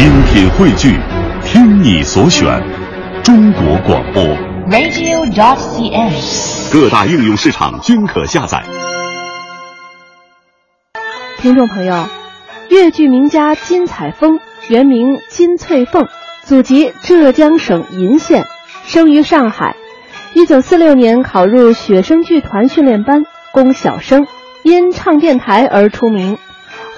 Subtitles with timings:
[0.00, 0.98] 精品汇聚，
[1.44, 2.58] 听你所选，
[3.22, 4.22] 中国广播。
[4.70, 6.72] radio.cn。
[6.72, 8.64] 各大应用市场均可下载。
[11.36, 12.06] 听众朋友，
[12.70, 14.40] 越剧名家金彩凤，
[14.70, 16.08] 原名金翠凤，
[16.44, 18.46] 祖籍浙江省鄞县，
[18.86, 19.76] 生于上海。
[20.32, 24.26] 一九四六年考入学生剧团训练班，供小生，
[24.62, 26.38] 因唱电台而出名。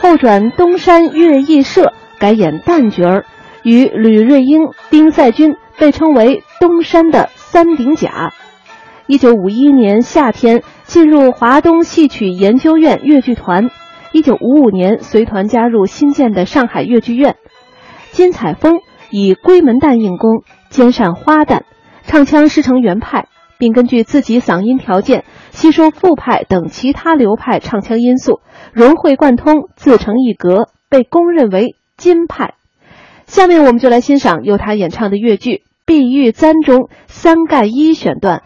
[0.00, 1.91] 后转东山乐艺社，
[2.22, 3.24] 改演旦角儿，
[3.64, 8.32] 与吕瑞英、丁赛军被称为东山的三顶甲。
[9.08, 13.70] 一九五一年夏天进入华东戏曲研究院越剧团。
[14.12, 17.34] 一九五五年随团加入新建的上海越剧院。
[18.12, 18.78] 金彩风
[19.10, 21.62] 以闺门旦硬功，兼善花旦，
[22.04, 23.26] 唱腔师承原派，
[23.58, 28.38] 并根据自己嗓音条件吸收副派等其他流派唱腔因素，
[28.72, 32.54] 融会贯通，自成一格，被公认为金派。
[33.26, 35.50] 下面我们就来欣赏由他演唱的越剧
[35.86, 38.42] 《碧玉簪》中三盖一选段。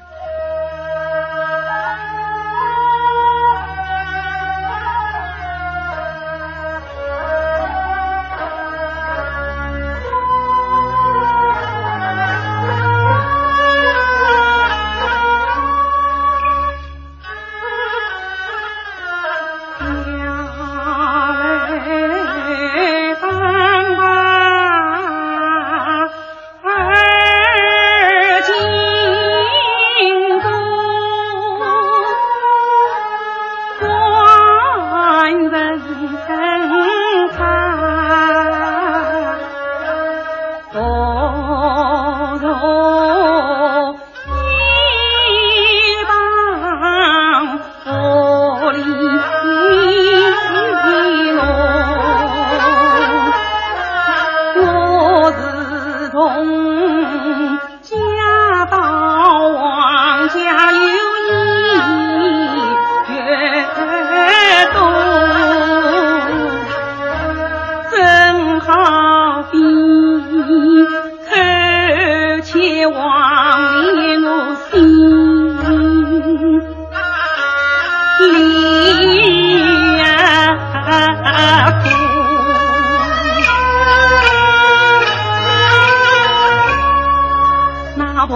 [88.29, 88.35] 大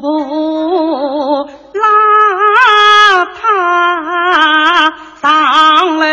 [0.00, 6.04] 步拉他上楼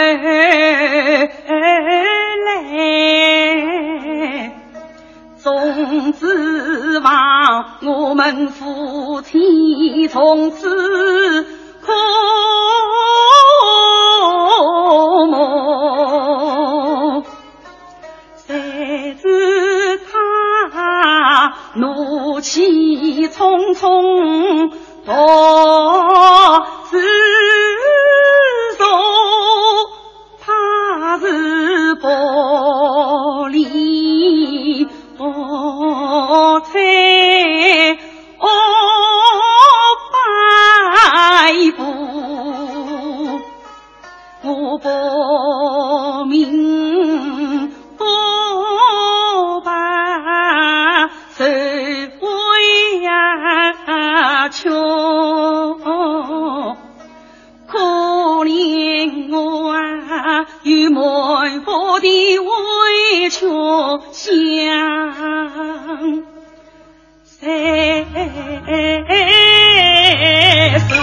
[2.46, 4.54] 来，
[5.38, 11.44] 从此往我们夫妻从此
[11.82, 11.92] 可。
[22.42, 24.72] 气匆匆，
[25.06, 25.89] 多。
[62.40, 64.24] 为求乡
[67.24, 67.96] 在
[70.80, 70.96] 手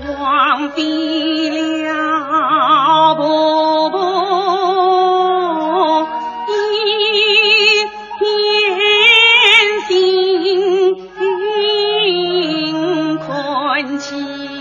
[0.00, 1.50] 皇帝
[1.84, 3.98] 了婆婆
[6.72, 6.84] 一
[8.18, 8.20] 片
[9.86, 9.90] 心
[13.18, 14.51] 看起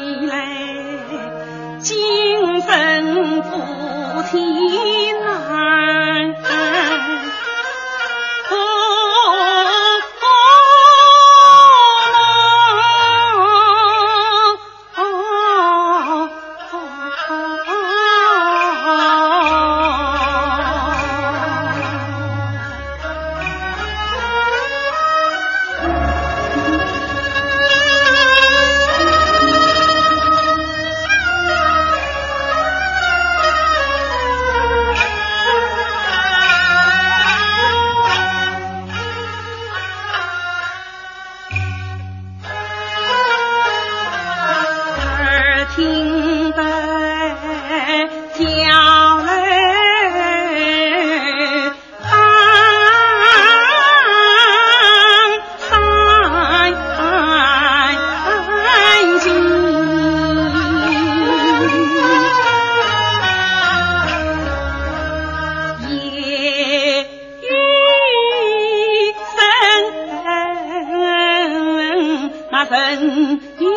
[1.83, 4.37] 今生不提
[5.23, 6.10] 难
[72.71, 73.67] 分隐，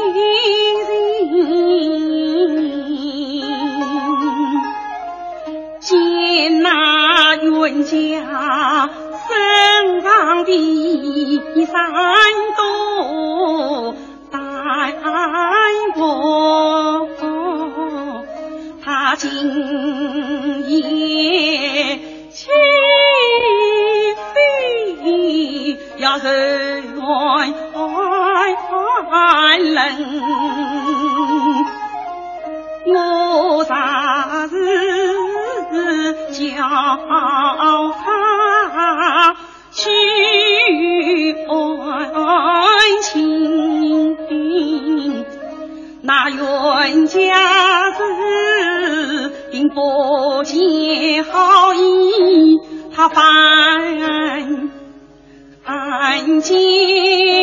[5.81, 7.91] 见那冤家
[9.27, 11.75] 身上的衣衫
[12.57, 13.97] 多，
[14.31, 14.39] 待
[15.97, 17.09] 我
[18.85, 19.29] 他今
[20.69, 21.99] 夜。
[25.99, 26.29] 呀走。
[29.59, 29.83] 冷，
[32.87, 34.55] 我啥时
[36.33, 36.43] 叫
[38.03, 38.05] 他
[39.73, 39.89] 去
[41.47, 41.55] 安
[43.03, 43.15] 亲？
[46.03, 48.03] 那冤家子
[49.51, 52.59] 并不见好意，
[52.95, 53.23] 他反
[56.41, 57.34] 见。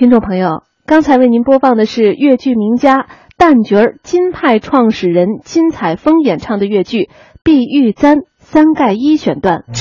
[0.00, 3.06] 听众朋友，刚才为您播放的是越剧名家
[3.36, 7.00] 旦角儿金派创始人金采风演唱的越剧
[7.44, 9.64] 《碧玉簪三盖一》选段。